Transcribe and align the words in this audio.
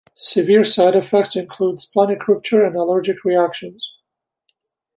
Severe 0.15 0.63
side 0.63 0.95
effects 0.95 1.35
include 1.35 1.79
splenic 1.79 2.27
rupture 2.27 2.65
and 2.65 2.75
allergic 2.75 3.23
reactions. 3.23 3.97